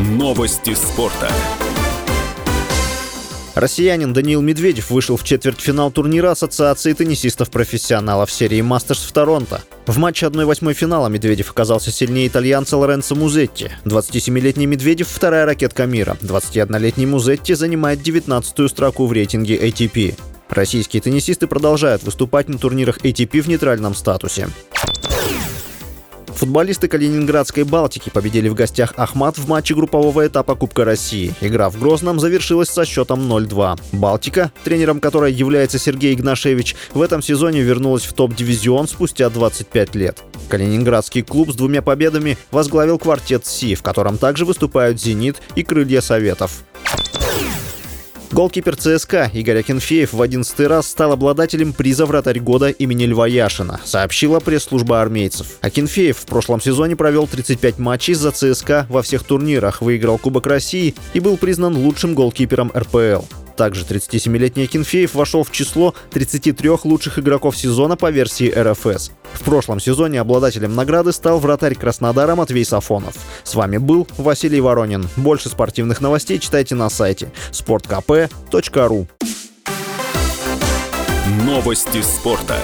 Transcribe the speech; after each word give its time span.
Новости 0.00 0.72
спорта. 0.72 1.28
Россиянин 3.54 4.14
Даниил 4.14 4.40
Медведев 4.40 4.88
вышел 4.88 5.18
в 5.18 5.24
четвертьфинал 5.24 5.90
турнира 5.90 6.30
Ассоциации 6.30 6.94
теннисистов-профессионалов 6.94 8.32
серии 8.32 8.62
«Мастерс» 8.62 9.00
в 9.00 9.12
Торонто. 9.12 9.60
В 9.86 9.98
матче 9.98 10.24
1-8 10.24 10.72
финала 10.72 11.08
Медведев 11.08 11.50
оказался 11.50 11.90
сильнее 11.90 12.28
итальянца 12.28 12.78
Лоренцо 12.78 13.14
Музетти. 13.14 13.68
27-летний 13.84 14.64
Медведев– 14.64 15.08
вторая 15.10 15.44
ракетка 15.44 15.84
мира. 15.84 16.16
21-летний 16.22 17.04
Музетти 17.04 17.52
занимает 17.52 18.00
19-ю 18.00 18.68
строку 18.70 19.06
в 19.06 19.12
рейтинге 19.12 19.58
ATP. 19.58 20.16
Российские 20.48 21.02
теннисисты 21.02 21.46
продолжают 21.46 22.02
выступать 22.04 22.48
на 22.48 22.58
турнирах 22.58 22.98
ATP 23.04 23.42
в 23.42 23.48
нейтральном 23.48 23.94
статусе. 23.94 24.48
Футболисты 26.40 26.88
Калининградской 26.88 27.64
«Балтики» 27.64 28.08
победили 28.08 28.48
в 28.48 28.54
гостях 28.54 28.94
«Ахмат» 28.96 29.36
в 29.36 29.46
матче 29.46 29.74
группового 29.74 30.26
этапа 30.26 30.54
Кубка 30.54 30.86
России. 30.86 31.34
Игра 31.42 31.68
в 31.68 31.78
Грозном 31.78 32.18
завершилась 32.18 32.70
со 32.70 32.86
счетом 32.86 33.30
0-2. 33.30 33.78
«Балтика», 33.92 34.50
тренером 34.64 35.00
которой 35.00 35.34
является 35.34 35.78
Сергей 35.78 36.14
Игнашевич, 36.14 36.76
в 36.94 37.02
этом 37.02 37.20
сезоне 37.20 37.60
вернулась 37.60 38.04
в 38.04 38.14
топ-дивизион 38.14 38.88
спустя 38.88 39.28
25 39.28 39.94
лет. 39.96 40.24
Калининградский 40.48 41.20
клуб 41.20 41.52
с 41.52 41.56
двумя 41.56 41.82
победами 41.82 42.38
возглавил 42.50 42.98
квартет 42.98 43.44
«Си», 43.44 43.74
в 43.74 43.82
котором 43.82 44.16
также 44.16 44.46
выступают 44.46 44.98
«Зенит» 44.98 45.36
и 45.56 45.62
«Крылья 45.62 46.00
Советов». 46.00 46.64
Голкипер 48.32 48.76
ЦСКА 48.76 49.28
Игорь 49.34 49.58
Акинфеев 49.58 50.12
в 50.12 50.22
11 50.22 50.60
раз 50.60 50.88
стал 50.88 51.10
обладателем 51.12 51.72
приза 51.72 52.06
«Вратарь 52.06 52.38
года» 52.38 52.68
имени 52.68 53.04
Льва 53.06 53.26
Яшина, 53.26 53.80
сообщила 53.84 54.38
пресс-служба 54.38 55.00
армейцев. 55.02 55.58
Акинфеев 55.62 56.16
в 56.16 56.26
прошлом 56.26 56.60
сезоне 56.60 56.94
провел 56.94 57.26
35 57.26 57.80
матчей 57.80 58.14
за 58.14 58.30
ЦСКА 58.30 58.86
во 58.88 59.02
всех 59.02 59.24
турнирах, 59.24 59.82
выиграл 59.82 60.16
Кубок 60.16 60.46
России 60.46 60.94
и 61.12 61.18
был 61.18 61.36
признан 61.38 61.76
лучшим 61.76 62.14
голкипером 62.14 62.70
РПЛ. 62.72 63.24
Также 63.56 63.84
37-летний 63.84 64.62
Акинфеев 64.64 65.14
вошел 65.14 65.42
в 65.42 65.50
число 65.50 65.94
33 66.10 66.70
лучших 66.84 67.18
игроков 67.18 67.56
сезона 67.56 67.96
по 67.96 68.10
версии 68.10 68.48
РФС. 68.48 69.10
В 69.34 69.42
прошлом 69.44 69.80
сезоне 69.80 70.20
обладателем 70.20 70.74
награды 70.74 71.12
стал 71.12 71.38
вратарь 71.38 71.74
Краснодара 71.74 72.34
Матвей 72.34 72.64
Сафонов. 72.64 73.14
С 73.42 73.54
вами 73.54 73.78
был 73.78 74.06
Василий 74.18 74.60
Воронин. 74.60 75.08
Больше 75.16 75.48
спортивных 75.48 76.00
новостей 76.00 76.38
читайте 76.38 76.74
на 76.74 76.88
сайте 76.90 77.32
sportkp.ru 77.52 79.08
Новости 81.44 82.02
спорта. 82.02 82.56